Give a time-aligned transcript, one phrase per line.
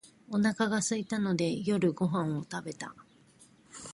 [0.31, 2.95] おなかがすいたので夜ご飯を食べた